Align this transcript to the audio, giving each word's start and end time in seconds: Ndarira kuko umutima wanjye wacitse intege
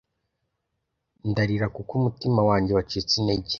Ndarira 1.29 1.67
kuko 1.75 1.91
umutima 1.99 2.39
wanjye 2.49 2.71
wacitse 2.77 3.13
intege 3.19 3.49